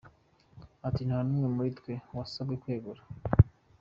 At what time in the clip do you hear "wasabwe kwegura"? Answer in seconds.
2.15-3.01